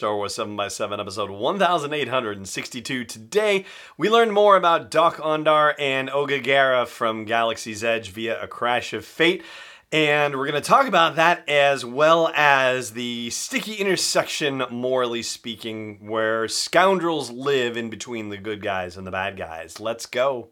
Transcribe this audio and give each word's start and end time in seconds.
Star 0.00 0.16
Wars 0.16 0.34
7x7, 0.34 0.98
episode 0.98 1.30
1862. 1.30 3.04
Today, 3.04 3.66
we 3.98 4.08
learned 4.08 4.32
more 4.32 4.56
about 4.56 4.90
Dok-Ondar 4.90 5.74
and 5.78 6.08
Oga 6.08 6.42
Garra 6.42 6.86
from 6.86 7.26
Galaxy's 7.26 7.84
Edge 7.84 8.08
via 8.08 8.42
A 8.42 8.48
Crash 8.48 8.94
of 8.94 9.04
Fate. 9.04 9.42
And 9.92 10.38
we're 10.38 10.46
going 10.46 10.54
to 10.54 10.66
talk 10.66 10.86
about 10.86 11.16
that 11.16 11.46
as 11.46 11.84
well 11.84 12.32
as 12.34 12.92
the 12.92 13.28
sticky 13.28 13.74
intersection, 13.74 14.64
morally 14.70 15.22
speaking, 15.22 16.08
where 16.08 16.48
scoundrels 16.48 17.30
live 17.30 17.76
in 17.76 17.90
between 17.90 18.30
the 18.30 18.38
good 18.38 18.62
guys 18.62 18.96
and 18.96 19.06
the 19.06 19.10
bad 19.10 19.36
guys. 19.36 19.80
Let's 19.80 20.06
go. 20.06 20.48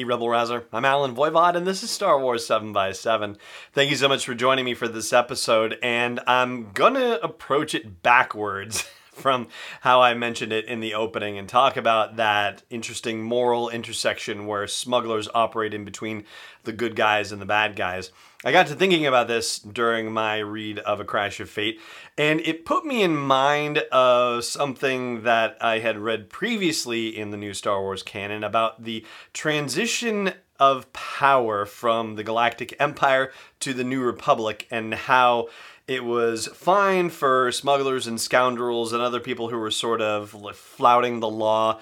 Hey, 0.00 0.04
Rebel 0.04 0.30
Rouser. 0.30 0.64
I'm 0.72 0.86
Allen 0.86 1.14
Voivod, 1.14 1.56
and 1.56 1.66
this 1.66 1.82
is 1.82 1.90
Star 1.90 2.18
Wars 2.18 2.46
7 2.46 2.72
by 2.72 2.92
7 2.92 3.36
Thank 3.74 3.90
you 3.90 3.98
so 3.98 4.08
much 4.08 4.24
for 4.24 4.34
joining 4.34 4.64
me 4.64 4.72
for 4.72 4.88
this 4.88 5.12
episode, 5.12 5.76
and 5.82 6.20
I'm 6.26 6.72
gonna 6.72 7.18
approach 7.22 7.74
it 7.74 8.02
backwards 8.02 8.80
from 9.12 9.48
how 9.82 10.00
I 10.00 10.14
mentioned 10.14 10.54
it 10.54 10.64
in 10.64 10.80
the 10.80 10.94
opening 10.94 11.36
and 11.36 11.46
talk 11.46 11.76
about 11.76 12.16
that 12.16 12.62
interesting 12.70 13.22
moral 13.22 13.68
intersection 13.68 14.46
where 14.46 14.66
smugglers 14.66 15.28
operate 15.34 15.74
in 15.74 15.84
between 15.84 16.24
the 16.64 16.72
good 16.72 16.96
guys 16.96 17.30
and 17.30 17.42
the 17.42 17.44
bad 17.44 17.76
guys. 17.76 18.10
I 18.42 18.52
got 18.52 18.68
to 18.68 18.74
thinking 18.74 19.06
about 19.06 19.28
this 19.28 19.58
during 19.58 20.12
my 20.12 20.38
read 20.38 20.78
of 20.78 20.98
A 20.98 21.04
Crash 21.04 21.40
of 21.40 21.50
Fate, 21.50 21.78
and 22.16 22.40
it 22.40 22.64
put 22.64 22.86
me 22.86 23.02
in 23.02 23.14
mind 23.14 23.78
of 23.92 24.46
something 24.46 25.24
that 25.24 25.58
I 25.60 25.80
had 25.80 25.98
read 25.98 26.30
previously 26.30 27.08
in 27.08 27.32
the 27.32 27.36
new 27.36 27.52
Star 27.52 27.82
Wars 27.82 28.02
canon 28.02 28.42
about 28.42 28.84
the 28.84 29.04
transition 29.34 30.32
of 30.60 30.92
power 30.92 31.66
from 31.66 32.14
the 32.14 32.22
Galactic 32.22 32.76
Empire 32.78 33.32
to 33.60 33.72
the 33.72 33.82
New 33.82 34.02
Republic 34.02 34.68
and 34.70 34.94
how 34.94 35.48
it 35.88 36.04
was 36.04 36.46
fine 36.48 37.10
for 37.10 37.50
smugglers 37.50 38.06
and 38.06 38.20
scoundrels 38.20 38.92
and 38.92 39.02
other 39.02 39.18
people 39.18 39.48
who 39.48 39.58
were 39.58 39.72
sort 39.72 40.00
of 40.00 40.30
flouting 40.54 41.18
the 41.18 41.28
law 41.28 41.80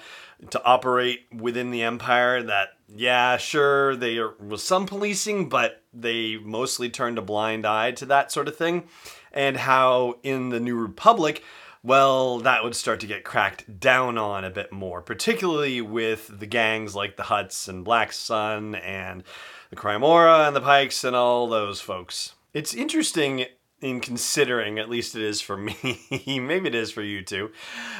to 0.49 0.63
operate 0.63 1.25
within 1.31 1.69
the 1.69 1.83
empire 1.83 2.41
that 2.41 2.69
yeah 2.87 3.35
sure 3.37 3.95
there 3.95 4.31
was 4.39 4.63
some 4.63 4.85
policing 4.85 5.49
but 5.49 5.83
they 5.93 6.37
mostly 6.37 6.89
turned 6.89 7.17
a 7.17 7.21
blind 7.21 7.65
eye 7.65 7.91
to 7.91 8.05
that 8.05 8.31
sort 8.31 8.47
of 8.47 8.55
thing 8.55 8.87
and 9.33 9.57
how 9.57 10.15
in 10.23 10.49
the 10.49 10.59
new 10.59 10.77
republic 10.77 11.43
well 11.83 12.39
that 12.39 12.63
would 12.63 12.75
start 12.75 12.99
to 12.99 13.07
get 13.07 13.23
cracked 13.23 13.79
down 13.79 14.17
on 14.17 14.43
a 14.43 14.49
bit 14.49 14.71
more 14.71 15.01
particularly 15.01 15.81
with 15.81 16.39
the 16.39 16.45
gangs 16.45 16.95
like 16.95 17.17
the 17.17 17.23
Hutts 17.23 17.67
and 17.67 17.85
black 17.85 18.11
sun 18.11 18.75
and 18.75 19.23
the 19.69 19.75
Crymorah 19.75 20.47
and 20.47 20.55
the 20.55 20.61
Pykes 20.61 21.03
and 21.03 21.15
all 21.15 21.47
those 21.47 21.79
folks. 21.79 22.33
It's 22.53 22.73
interesting 22.73 23.45
in 23.81 23.99
considering 23.99 24.79
at 24.79 24.89
least 24.89 25.15
it 25.15 25.21
is 25.21 25.41
for 25.41 25.55
me 25.57 26.39
maybe 26.41 26.67
it 26.67 26.75
is 26.75 26.91
for 26.91 27.03
you 27.03 27.21
too 27.21 27.51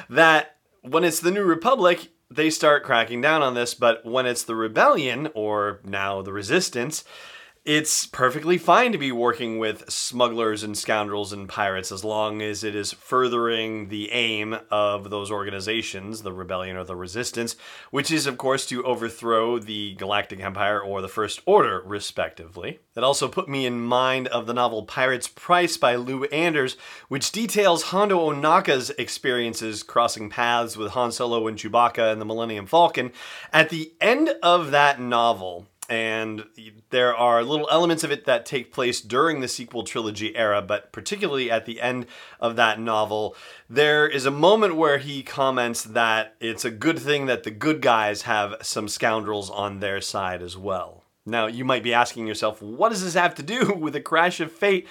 that 0.10 0.58
when 0.82 1.04
it's 1.04 1.20
the 1.20 1.32
new 1.32 1.44
republic 1.44 2.10
they 2.32 2.50
start 2.50 2.84
cracking 2.84 3.22
down 3.22 3.42
on 3.42 3.56
this, 3.56 3.74
but 3.74 4.06
when 4.06 4.26
it's 4.26 4.44
the 4.44 4.56
rebellion, 4.56 5.30
or 5.34 5.80
now 5.84 6.22
the 6.22 6.34
resistance, 6.34 7.04
it's 7.66 8.06
perfectly 8.06 8.58
fine 8.58 8.92
to 8.92 8.98
be 8.98 9.12
working 9.12 9.60
with 9.60 9.90
smugglers 9.90 10.64
and 10.64 10.78
scoundrels 10.78 11.34
and 11.34 11.48
pirates 11.48 11.92
as 11.92 12.04
long 12.04 12.42
as 12.42 12.64
it 12.64 12.74
is 12.74 12.94
furthering 12.94 13.90
the 13.90 14.12
aim 14.12 14.58
of 14.72 15.10
those 15.10 15.30
organizations, 15.30 16.22
the 16.22 16.34
rebellion 16.34 16.78
or 16.78 16.84
the 16.84 16.96
resistance, 16.96 17.56
which 17.92 18.12
is, 18.12 18.26
of 18.26 18.38
course, 18.38 18.66
to 18.66 18.84
overthrow 18.84 19.60
the 19.60 19.94
Galactic 19.96 20.40
Empire 20.40 20.80
or 20.80 21.02
the 21.02 21.08
First 21.08 21.42
Order, 21.46 21.82
respectively. 21.86 22.80
That 22.96 23.04
also 23.04 23.28
put 23.28 23.50
me 23.50 23.66
in 23.66 23.82
mind 23.82 24.28
of 24.30 24.46
the 24.46 24.54
novel 24.54 24.84
Pirate's 24.84 25.28
Price 25.28 25.78
by 25.78 25.96
Lou 25.96 26.24
Anders, 26.26 26.78
which 27.08 27.32
details 27.32 27.84
Hondo 27.84 28.32
Ohnaka's 28.32 28.90
experiences 28.92 29.84
crossing 29.84 30.30
paths 30.30 30.78
with 30.78 30.92
Han 30.94 31.12
Solo 31.12 31.48
and 31.48 31.58
Chewbacca 31.58 32.12
and 32.12 32.22
the 32.22 32.26
Millennium 32.26 32.66
Falcon. 32.66 33.12
At 33.52 33.70
the 33.70 33.94
end 34.02 34.30
of 34.42 34.72
that 34.72 35.00
novel, 35.00 35.68
and 35.90 36.46
there 36.92 37.16
are 37.16 37.44
little 37.44 37.68
elements 37.72 38.04
of 38.04 38.12
it 38.12 38.26
that 38.26 38.46
take 38.46 38.72
place 38.72 39.02
during 39.02 39.40
the 39.40 39.48
sequel 39.48 39.84
trilogy 39.84 40.36
era, 40.36 40.62
but 40.62 40.92
particularly 40.92 41.50
at 41.50 41.66
the 41.66 41.82
end 41.82 42.06
of 42.40 42.56
that 42.56 42.80
novel, 42.80 43.36
there 43.70 44.08
is 44.08 44.26
a 44.26 44.32
moment 44.32 44.76
where 44.76 45.00
he 45.00 45.24
comments 45.24 45.84
that 45.84 46.36
it's 46.40 46.64
a 46.64 46.72
good 46.72 47.00
thing 47.00 47.26
that 47.26 47.44
the 47.44 47.52
good 47.52 47.82
guys 47.82 48.22
have 48.24 48.56
some 48.62 48.88
scoundrels 48.88 49.50
on 49.50 49.80
their 49.80 50.00
side 50.00 50.42
as 50.44 50.56
well. 50.56 51.04
Now, 51.30 51.48
you 51.48 51.64
might 51.64 51.84
be 51.84 51.94
asking 51.94 52.28
yourself, 52.28 52.62
what 52.62 52.90
does 52.90 53.04
this 53.04 53.14
have 53.14 53.36
to 53.36 53.44
do 53.44 53.74
with 53.80 53.96
a 53.96 54.02
crash 54.02 54.40
of 54.40 54.52
fate 54.52 54.88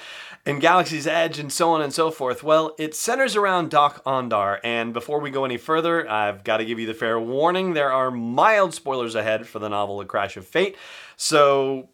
and 0.47 0.61
Galaxy's 0.61 1.07
Edge 1.07 1.39
and 1.39 1.53
so 1.53 1.71
on 1.71 1.83
and 1.83 1.93
so 1.93 2.11
forth? 2.11 2.43
Well, 2.43 2.75
it 2.79 2.95
centers 2.95 3.37
around 3.37 3.71
Dok-Ondar, 3.71 4.61
and 4.65 4.93
before 4.93 5.21
we 5.21 5.31
go 5.31 5.45
any 5.45 5.57
further, 5.57 6.09
I've 6.09 6.45
got 6.45 6.59
to 6.59 6.65
give 6.65 6.79
you 6.79 6.87
the 6.87 6.95
fair 6.95 7.19
warning 7.19 7.75
there 7.75 7.93
are 7.93 8.11
mild 8.11 8.75
spoilers 8.75 9.15
ahead 9.15 9.47
for 9.47 9.59
the 9.59 9.69
novel 9.69 10.01
A 10.01 10.07
Crash 10.07 10.37
of 10.37 10.47
Fate, 10.47 10.77
so 11.17 11.89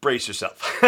brace 0.00 0.28
yourself. 0.28 0.82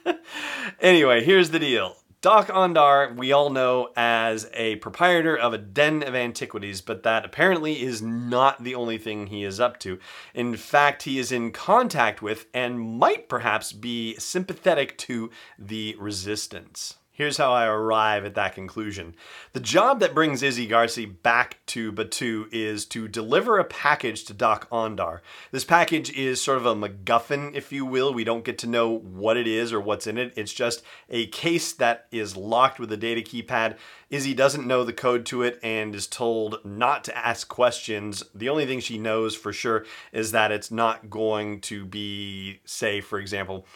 anyway, 0.80 1.22
here's 1.24 1.50
the 1.50 1.58
deal. 1.58 1.96
Dok-Ondar, 2.24 3.14
we 3.18 3.32
all 3.32 3.50
know 3.50 3.90
as 3.96 4.48
a 4.54 4.76
proprietor 4.76 5.36
of 5.36 5.52
a 5.52 5.58
den 5.58 6.02
of 6.02 6.14
antiquities, 6.14 6.80
but 6.80 7.02
that 7.02 7.22
apparently 7.22 7.82
is 7.82 8.00
not 8.00 8.64
the 8.64 8.74
only 8.74 8.96
thing 8.96 9.26
he 9.26 9.44
is 9.44 9.60
up 9.60 9.78
to. 9.80 9.98
In 10.32 10.56
fact, 10.56 11.02
he 11.02 11.18
is 11.18 11.30
in 11.30 11.52
contact 11.52 12.22
with 12.22 12.46
and 12.54 12.80
might 12.80 13.28
perhaps 13.28 13.74
be 13.74 14.14
sympathetic 14.14 14.96
to 15.00 15.30
the 15.58 15.96
resistance. 15.98 16.94
Here's 17.16 17.36
how 17.36 17.52
I 17.52 17.66
arrive 17.66 18.24
at 18.24 18.34
that 18.34 18.56
conclusion. 18.56 19.14
The 19.52 19.60
job 19.60 20.00
that 20.00 20.16
brings 20.16 20.42
Izzy 20.42 20.66
Garsea 20.66 21.22
back 21.22 21.58
to 21.66 21.92
Batuu 21.92 22.52
is 22.52 22.84
to 22.86 23.06
deliver 23.06 23.56
a 23.56 23.64
package 23.64 24.24
to 24.24 24.34
Dok-Ondar. 24.34 25.20
This 25.52 25.64
package 25.64 26.10
is 26.10 26.42
sort 26.42 26.58
of 26.58 26.66
a 26.66 26.74
MacGuffin, 26.74 27.54
if 27.54 27.70
you 27.70 27.86
will. 27.86 28.12
We 28.12 28.24
don't 28.24 28.44
get 28.44 28.58
to 28.58 28.66
know 28.66 28.98
what 28.98 29.36
it 29.36 29.46
is 29.46 29.72
or 29.72 29.78
what's 29.80 30.08
in 30.08 30.18
it. 30.18 30.32
It's 30.34 30.52
just 30.52 30.82
a 31.08 31.28
case 31.28 31.72
that 31.74 32.08
is 32.10 32.36
locked 32.36 32.80
with 32.80 32.90
a 32.90 32.96
data 32.96 33.20
keypad. 33.20 33.76
Izzy 34.10 34.34
doesn't 34.34 34.66
know 34.66 34.82
the 34.82 34.92
code 34.92 35.24
to 35.26 35.42
it 35.42 35.60
and 35.62 35.94
is 35.94 36.08
told 36.08 36.64
not 36.64 37.04
to 37.04 37.16
ask 37.16 37.46
questions. 37.46 38.24
The 38.34 38.48
only 38.48 38.66
thing 38.66 38.80
she 38.80 38.98
knows 38.98 39.36
for 39.36 39.52
sure 39.52 39.86
is 40.12 40.32
that 40.32 40.50
it's 40.50 40.72
not 40.72 41.10
going 41.10 41.60
to 41.60 41.86
be, 41.86 42.58
say, 42.64 43.00
for 43.00 43.20
example, 43.20 43.66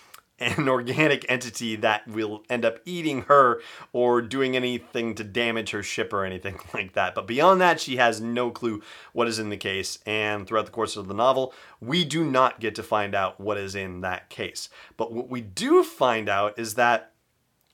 an 0.40 0.68
organic 0.68 1.24
entity 1.28 1.76
that 1.76 2.06
will 2.06 2.44
end 2.48 2.64
up 2.64 2.78
eating 2.84 3.22
her 3.22 3.60
or 3.92 4.22
doing 4.22 4.56
anything 4.56 5.14
to 5.16 5.24
damage 5.24 5.70
her 5.70 5.82
ship 5.82 6.12
or 6.12 6.24
anything 6.24 6.58
like 6.74 6.92
that. 6.92 7.14
But 7.14 7.26
beyond 7.26 7.60
that, 7.60 7.80
she 7.80 7.96
has 7.96 8.20
no 8.20 8.50
clue 8.50 8.82
what 9.12 9.28
is 9.28 9.38
in 9.38 9.50
the 9.50 9.56
case. 9.56 9.98
And 10.06 10.46
throughout 10.46 10.66
the 10.66 10.72
course 10.72 10.96
of 10.96 11.08
the 11.08 11.14
novel, 11.14 11.52
we 11.80 12.04
do 12.04 12.24
not 12.24 12.60
get 12.60 12.74
to 12.76 12.82
find 12.82 13.14
out 13.14 13.40
what 13.40 13.58
is 13.58 13.74
in 13.74 14.00
that 14.02 14.30
case. 14.30 14.68
But 14.96 15.12
what 15.12 15.28
we 15.28 15.40
do 15.40 15.82
find 15.82 16.28
out 16.28 16.58
is 16.58 16.74
that 16.74 17.12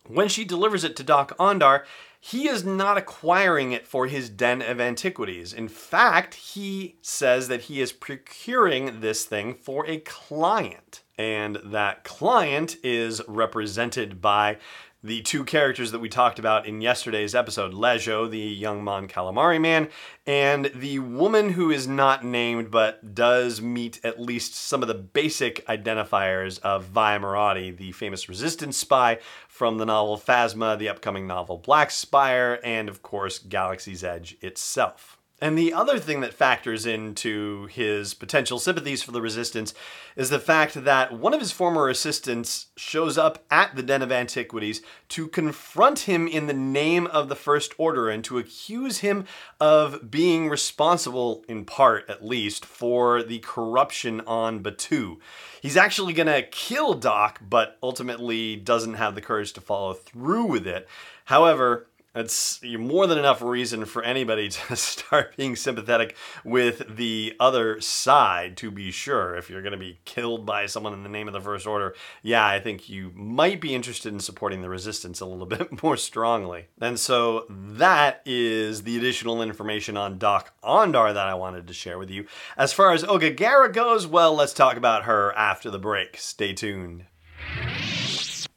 when 0.06 0.28
she 0.28 0.44
delivers 0.44 0.84
it 0.84 0.96
to 0.96 1.02
Dok-Ondar, 1.02 1.84
he 2.20 2.48
is 2.48 2.64
not 2.64 2.96
acquiring 2.96 3.72
it 3.72 3.86
for 3.86 4.06
his 4.06 4.30
den 4.30 4.62
of 4.62 4.80
antiquities. 4.80 5.52
In 5.52 5.68
fact, 5.68 6.34
he 6.34 6.96
says 7.02 7.48
that 7.48 7.62
he 7.62 7.82
is 7.82 7.92
procuring 7.92 9.00
this 9.00 9.24
thing 9.24 9.54
for 9.54 9.86
a 9.86 9.98
client 9.98 11.02
and 11.18 11.56
that 11.64 12.04
client 12.04 12.76
is 12.82 13.20
represented 13.26 14.20
by 14.20 14.58
the 15.04 15.20
two 15.20 15.44
characters 15.44 15.92
that 15.92 15.98
we 15.98 16.08
talked 16.08 16.38
about 16.38 16.66
in 16.66 16.80
yesterday's 16.80 17.34
episode 17.34 17.74
Lejo, 17.74 18.28
the 18.28 18.38
young 18.38 18.82
Mon 18.82 19.06
Calamari 19.06 19.60
man, 19.60 19.90
and 20.26 20.70
the 20.74 20.98
woman 20.98 21.50
who 21.50 21.70
is 21.70 21.86
not 21.86 22.24
named 22.24 22.70
but 22.70 23.14
does 23.14 23.60
meet 23.60 24.00
at 24.02 24.18
least 24.18 24.54
some 24.54 24.80
of 24.80 24.88
the 24.88 24.94
basic 24.94 25.64
identifiers 25.66 26.58
of 26.60 26.86
Vi 26.86 27.18
Moradi, 27.18 27.76
the 27.76 27.92
famous 27.92 28.30
resistance 28.30 28.78
spy 28.78 29.18
from 29.46 29.76
the 29.76 29.84
novel 29.84 30.16
Phasma, 30.16 30.78
the 30.78 30.88
upcoming 30.88 31.26
novel 31.26 31.58
Black 31.58 31.90
Spire, 31.90 32.58
and 32.64 32.88
of 32.88 33.02
course 33.02 33.38
Galaxy's 33.38 34.02
Edge 34.02 34.38
itself. 34.40 35.18
And 35.44 35.58
the 35.58 35.74
other 35.74 35.98
thing 35.98 36.22
that 36.22 36.32
factors 36.32 36.86
into 36.86 37.66
his 37.66 38.14
potential 38.14 38.58
sympathies 38.58 39.02
for 39.02 39.12
the 39.12 39.20
resistance 39.20 39.74
is 40.16 40.30
the 40.30 40.38
fact 40.38 40.84
that 40.84 41.12
one 41.12 41.34
of 41.34 41.40
his 41.40 41.52
former 41.52 41.90
assistants 41.90 42.68
shows 42.78 43.18
up 43.18 43.44
at 43.50 43.76
the 43.76 43.82
Den 43.82 44.00
of 44.00 44.10
Antiquities 44.10 44.80
to 45.10 45.28
confront 45.28 45.98
him 45.98 46.26
in 46.26 46.46
the 46.46 46.54
name 46.54 47.06
of 47.08 47.28
the 47.28 47.36
First 47.36 47.74
Order 47.76 48.08
and 48.08 48.24
to 48.24 48.38
accuse 48.38 49.00
him 49.00 49.26
of 49.60 50.10
being 50.10 50.48
responsible, 50.48 51.44
in 51.46 51.66
part 51.66 52.08
at 52.08 52.24
least, 52.24 52.64
for 52.64 53.22
the 53.22 53.40
corruption 53.40 54.22
on 54.22 54.62
Batuu. 54.62 55.18
He's 55.60 55.76
actually 55.76 56.14
to 56.14 56.42
kill 56.50 56.94
Dok, 56.94 57.42
but 57.46 57.76
ultimately 57.82 58.56
doesn't 58.56 58.94
have 58.94 59.14
the 59.14 59.20
courage 59.20 59.52
to 59.52 59.60
follow 59.60 59.92
through 59.92 60.46
with 60.46 60.66
it. 60.66 60.88
However, 61.26 61.88
That's 62.14 62.62
more 62.62 63.08
than 63.08 63.18
enough 63.18 63.42
reason 63.42 63.84
for 63.86 64.02
anybody 64.02 64.48
to 64.68 64.76
start 64.76 65.36
being 65.36 65.56
sympathetic 65.56 66.16
with 66.44 66.96
the 66.96 67.34
other 67.40 67.80
side, 67.80 68.56
to 68.58 68.70
be 68.70 68.92
sure. 68.92 69.34
If 69.34 69.50
you're 69.50 69.62
going 69.62 69.72
to 69.72 69.78
be 69.78 69.98
killed 70.04 70.46
by 70.46 70.66
someone 70.66 70.92
in 70.92 71.02
the 71.02 71.08
name 71.08 71.26
of 71.26 71.34
the 71.34 71.40
First 71.40 71.66
Order, 71.66 71.94
yeah, 72.22 72.46
I 72.46 72.60
think 72.60 72.88
you 72.88 73.10
might 73.14 73.60
be 73.60 73.74
interested 73.74 74.12
in 74.12 74.20
supporting 74.20 74.62
the 74.62 74.70
resistance 74.70 75.20
a 75.20 75.26
little 75.26 75.46
bit 75.58 75.82
more 75.82 75.96
strongly. 75.96 76.66
And 76.80 76.98
so 76.98 77.46
that 77.50 78.22
is 78.24 78.84
the 78.84 78.96
additional 78.96 79.42
information 79.42 79.96
on 79.96 80.18
Dok-Ondar 80.18 81.14
that 81.14 81.26
I 81.26 81.34
wanted 81.34 81.66
to 81.66 81.74
share 81.74 81.98
with 81.98 82.10
you. 82.10 82.26
As 82.56 82.72
far 82.72 82.92
as 82.92 83.02
Oga 83.02 83.36
Garra 83.36 83.72
goes, 83.72 84.06
well, 84.06 84.34
let's 84.34 84.54
talk 84.54 84.76
about 84.76 85.04
her 85.04 85.32
after 85.32 85.68
the 85.68 85.80
break. 85.80 86.16
Stay 86.16 86.52
tuned. 86.52 87.06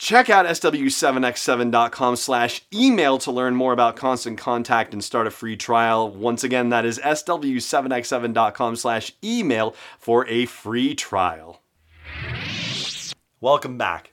Check 0.00 0.30
out 0.30 0.46
sw7x7.com 0.46 2.16
slash 2.16 2.62
email 2.72 3.18
to 3.18 3.30
learn 3.30 3.54
more 3.54 3.74
about 3.74 3.96
Constant 3.96 4.38
Contact 4.38 4.94
and 4.94 5.04
start 5.04 5.26
a 5.26 5.30
free 5.30 5.58
trial. 5.58 6.10
Once 6.10 6.42
again, 6.42 6.70
that 6.70 6.86
is 6.86 6.98
sw7x7.com 7.00 8.76
slash 8.76 9.12
email 9.22 9.74
for 9.98 10.26
a 10.26 10.46
free 10.46 10.94
trial. 10.94 11.60
Welcome 13.42 13.76
back. 13.76 14.09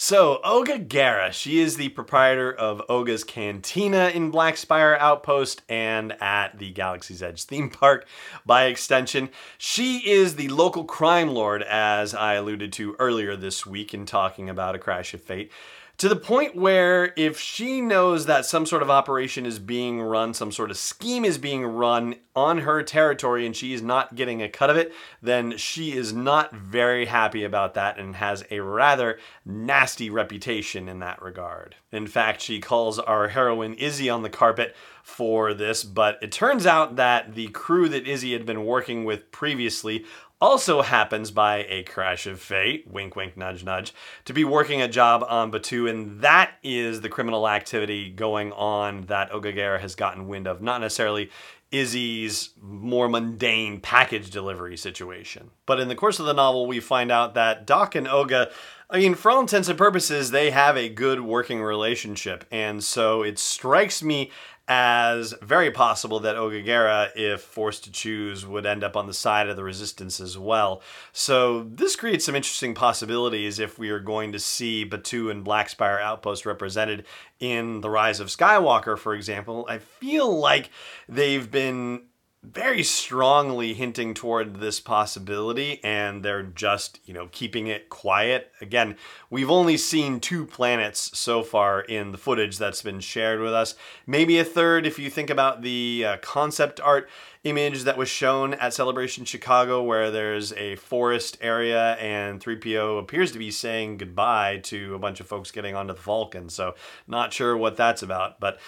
So, 0.00 0.38
Oga 0.44 0.86
Garra, 0.86 1.32
she 1.32 1.58
is 1.58 1.76
the 1.76 1.88
proprietor 1.88 2.52
of 2.52 2.86
Oga's 2.88 3.24
Cantina 3.24 4.10
in 4.10 4.30
Black 4.30 4.56
Spire 4.56 4.96
Outpost 5.00 5.62
and 5.68 6.12
at 6.22 6.56
the 6.56 6.70
Galaxy's 6.70 7.20
Edge 7.20 7.42
theme 7.42 7.68
park 7.68 8.06
by 8.46 8.66
extension. 8.66 9.28
She 9.58 10.08
is 10.08 10.36
the 10.36 10.50
local 10.50 10.84
crime 10.84 11.30
lord, 11.30 11.64
as 11.64 12.14
I 12.14 12.34
alluded 12.34 12.72
to 12.74 12.94
earlier 13.00 13.34
this 13.34 13.66
week 13.66 13.92
in 13.92 14.06
talking 14.06 14.48
about 14.48 14.76
A 14.76 14.78
Crash 14.78 15.14
of 15.14 15.20
Fate 15.20 15.50
to 15.98 16.08
the 16.08 16.16
point 16.16 16.54
where 16.54 17.12
if 17.16 17.40
she 17.40 17.80
knows 17.80 18.26
that 18.26 18.46
some 18.46 18.64
sort 18.64 18.82
of 18.82 18.90
operation 18.90 19.44
is 19.44 19.58
being 19.58 20.00
run, 20.00 20.32
some 20.32 20.52
sort 20.52 20.70
of 20.70 20.76
scheme 20.76 21.24
is 21.24 21.38
being 21.38 21.64
run 21.64 22.14
on 22.36 22.58
her 22.58 22.84
territory 22.84 23.44
and 23.44 23.56
she 23.56 23.72
is 23.72 23.82
not 23.82 24.14
getting 24.14 24.40
a 24.40 24.48
cut 24.48 24.70
of 24.70 24.76
it, 24.76 24.94
then 25.20 25.56
she 25.56 25.92
is 25.92 26.12
not 26.12 26.54
very 26.54 27.06
happy 27.06 27.42
about 27.42 27.74
that 27.74 27.98
and 27.98 28.14
has 28.14 28.44
a 28.48 28.60
rather 28.60 29.18
nasty 29.44 30.08
reputation 30.08 30.88
in 30.88 31.00
that 31.00 31.20
regard. 31.20 31.74
In 31.90 32.06
fact, 32.06 32.42
she 32.42 32.60
calls 32.60 33.00
our 33.00 33.28
heroine 33.28 33.74
Izzy 33.74 34.08
on 34.08 34.22
the 34.22 34.30
carpet 34.30 34.76
for 35.02 35.52
this, 35.52 35.82
but 35.82 36.18
it 36.22 36.30
turns 36.30 36.64
out 36.64 36.94
that 36.94 37.34
the 37.34 37.48
crew 37.48 37.88
that 37.88 38.06
Izzy 38.06 38.34
had 38.34 38.46
been 38.46 38.64
working 38.64 39.04
with 39.04 39.32
previously 39.32 40.04
also 40.40 40.82
happens 40.82 41.30
by 41.30 41.64
a 41.68 41.82
crash 41.82 42.26
of 42.26 42.40
fate, 42.40 42.86
wink, 42.88 43.16
wink, 43.16 43.36
nudge, 43.36 43.64
nudge, 43.64 43.92
to 44.24 44.32
be 44.32 44.44
working 44.44 44.80
a 44.80 44.88
job 44.88 45.24
on 45.28 45.50
Batuu, 45.50 45.90
and 45.90 46.20
that 46.20 46.52
is 46.62 47.00
the 47.00 47.08
criminal 47.08 47.48
activity 47.48 48.10
going 48.10 48.52
on 48.52 49.02
that 49.06 49.30
Oga 49.30 49.54
Garra 49.54 49.80
has 49.80 49.94
gotten 49.94 50.28
wind 50.28 50.46
of, 50.46 50.62
not 50.62 50.80
necessarily 50.80 51.30
Izzy's 51.70 52.50
more 52.60 53.08
mundane 53.08 53.80
package 53.80 54.30
delivery 54.30 54.76
situation. 54.76 55.50
But 55.66 55.80
in 55.80 55.88
the 55.88 55.94
course 55.94 56.18
of 56.18 56.26
the 56.26 56.32
novel, 56.32 56.66
we 56.66 56.80
find 56.80 57.12
out 57.12 57.34
that 57.34 57.66
Dok 57.66 57.94
and 57.94 58.06
Oga, 58.06 58.50
I 58.90 58.98
mean, 58.98 59.14
for 59.14 59.30
all 59.30 59.40
intents 59.40 59.68
and 59.68 59.76
purposes, 59.76 60.30
they 60.30 60.50
have 60.50 60.76
a 60.76 60.88
good 60.88 61.20
working 61.20 61.62
relationship. 61.62 62.44
And 62.50 62.82
so 62.82 63.22
it 63.22 63.38
strikes 63.38 64.02
me 64.02 64.30
as 64.66 65.34
very 65.42 65.70
possible 65.70 66.20
that 66.20 66.36
Oga 66.36 66.64
Garra, 66.64 67.08
if 67.16 67.40
forced 67.40 67.84
to 67.84 67.92
choose, 67.92 68.46
would 68.46 68.66
end 68.66 68.84
up 68.84 68.96
on 68.96 69.06
the 69.06 69.14
side 69.14 69.48
of 69.48 69.56
the 69.56 69.64
resistance 69.64 70.20
as 70.20 70.38
well. 70.38 70.82
So 71.12 71.64
this 71.64 71.96
creates 71.96 72.24
some 72.24 72.34
interesting 72.34 72.74
possibilities 72.74 73.58
if 73.58 73.78
we 73.78 73.90
are 73.90 74.00
going 74.00 74.32
to 74.32 74.38
see 74.38 74.88
Batuu 74.88 75.30
and 75.30 75.44
Blackspire 75.44 76.00
Outpost 76.00 76.44
represented 76.46 77.04
in 77.40 77.80
The 77.80 77.90
Rise 77.90 78.20
of 78.20 78.28
Skywalker, 78.28 78.98
for 78.98 79.14
example. 79.14 79.66
I 79.68 79.78
feel 79.78 80.38
like 80.38 80.70
they've 81.08 81.50
been 81.50 82.02
very 82.42 82.84
strongly 82.84 83.74
hinting 83.74 84.14
toward 84.14 84.60
this 84.60 84.78
possibility 84.78 85.82
and 85.82 86.24
they're 86.24 86.44
just, 86.44 87.00
you 87.04 87.12
know, 87.12 87.28
keeping 87.32 87.66
it 87.66 87.88
quiet. 87.88 88.52
Again, 88.60 88.96
we've 89.28 89.50
only 89.50 89.76
seen 89.76 90.20
two 90.20 90.46
planets 90.46 91.18
so 91.18 91.42
far 91.42 91.80
in 91.80 92.12
the 92.12 92.18
footage 92.18 92.56
that's 92.56 92.80
been 92.80 93.00
shared 93.00 93.40
with 93.40 93.52
us. 93.52 93.74
Maybe 94.06 94.38
a 94.38 94.44
third 94.44 94.86
if 94.86 95.00
you 95.00 95.10
think 95.10 95.30
about 95.30 95.62
the 95.62 96.04
uh, 96.06 96.16
concept 96.18 96.80
art 96.80 97.10
image 97.42 97.82
that 97.82 97.98
was 97.98 98.08
shown 98.08 98.54
at 98.54 98.72
Celebration 98.72 99.24
Chicago 99.24 99.82
where 99.82 100.10
there's 100.12 100.52
a 100.52 100.76
forest 100.76 101.38
area 101.40 101.94
and 101.94 102.40
3PO 102.40 103.00
appears 103.00 103.32
to 103.32 103.38
be 103.38 103.50
saying 103.50 103.98
goodbye 103.98 104.58
to 104.64 104.94
a 104.94 104.98
bunch 104.98 105.18
of 105.18 105.26
folks 105.26 105.50
getting 105.50 105.74
onto 105.74 105.92
the 105.92 106.00
Falcon. 106.00 106.48
So, 106.48 106.76
not 107.08 107.32
sure 107.32 107.56
what 107.56 107.76
that's 107.76 108.02
about, 108.02 108.38
but 108.38 108.58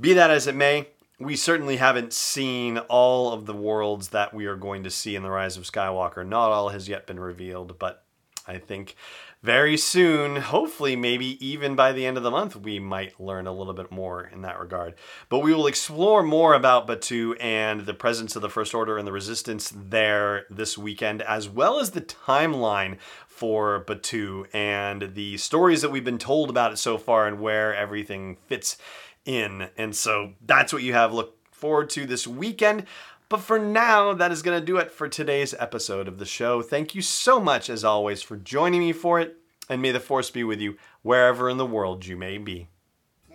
be 0.00 0.14
that 0.14 0.30
as 0.30 0.46
it 0.46 0.56
may, 0.56 0.88
we 1.18 1.36
certainly 1.36 1.76
haven't 1.76 2.12
seen 2.12 2.78
all 2.78 3.32
of 3.32 3.46
the 3.46 3.54
worlds 3.54 4.08
that 4.08 4.34
we 4.34 4.46
are 4.46 4.56
going 4.56 4.82
to 4.84 4.90
see 4.90 5.14
in 5.14 5.22
the 5.22 5.30
Rise 5.30 5.56
of 5.56 5.64
Skywalker. 5.64 6.26
Not 6.26 6.50
all 6.50 6.70
has 6.70 6.88
yet 6.88 7.06
been 7.06 7.20
revealed, 7.20 7.78
but 7.78 8.04
I 8.46 8.58
think 8.58 8.96
very 9.42 9.76
soon, 9.76 10.36
hopefully, 10.36 10.96
maybe 10.96 11.46
even 11.46 11.76
by 11.76 11.92
the 11.92 12.06
end 12.06 12.16
of 12.16 12.22
the 12.22 12.30
month, 12.30 12.56
we 12.56 12.78
might 12.78 13.20
learn 13.20 13.46
a 13.46 13.52
little 13.52 13.74
bit 13.74 13.92
more 13.92 14.24
in 14.24 14.40
that 14.42 14.58
regard. 14.58 14.94
But 15.28 15.40
we 15.40 15.52
will 15.52 15.66
explore 15.66 16.22
more 16.22 16.54
about 16.54 16.88
Batuu 16.88 17.36
and 17.38 17.82
the 17.82 17.92
presence 17.92 18.36
of 18.36 18.42
the 18.42 18.48
First 18.48 18.74
Order 18.74 18.96
and 18.96 19.06
the 19.06 19.12
Resistance 19.12 19.70
there 19.74 20.46
this 20.48 20.78
weekend, 20.78 21.20
as 21.20 21.46
well 21.46 21.78
as 21.78 21.90
the 21.90 22.00
timeline 22.00 22.98
for 23.26 23.84
Batuu 23.86 24.46
and 24.54 25.14
the 25.14 25.36
stories 25.36 25.82
that 25.82 25.90
we've 25.90 26.04
been 26.04 26.18
told 26.18 26.48
about 26.48 26.72
it 26.72 26.78
so 26.78 26.96
far 26.96 27.26
and 27.26 27.38
where 27.38 27.74
everything 27.74 28.38
fits 28.46 28.78
in. 29.24 29.68
And 29.76 29.94
so 29.94 30.32
that's 30.44 30.72
what 30.72 30.82
you 30.82 30.92
have 30.92 31.12
look 31.12 31.36
forward 31.52 31.90
to 31.90 32.06
this 32.06 32.26
weekend. 32.26 32.86
But 33.28 33.40
for 33.40 33.58
now, 33.58 34.12
that 34.14 34.32
is 34.32 34.42
going 34.42 34.60
to 34.60 34.64
do 34.64 34.76
it 34.76 34.90
for 34.90 35.08
today's 35.08 35.54
episode 35.58 36.08
of 36.08 36.18
the 36.18 36.26
show. 36.26 36.62
Thank 36.62 36.94
you 36.94 37.02
so 37.02 37.40
much, 37.40 37.70
as 37.70 37.82
always, 37.82 38.22
for 38.22 38.36
joining 38.36 38.80
me 38.80 38.92
for 38.92 39.18
it, 39.18 39.36
and 39.68 39.80
may 39.80 39.92
the 39.92 40.00
force 40.00 40.30
be 40.30 40.44
with 40.44 40.60
you 40.60 40.76
wherever 41.02 41.48
in 41.48 41.56
the 41.56 41.66
world 41.66 42.06
you 42.06 42.16
may 42.16 42.38
be 42.38 42.68